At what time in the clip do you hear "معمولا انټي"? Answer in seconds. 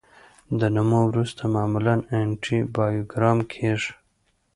1.55-2.59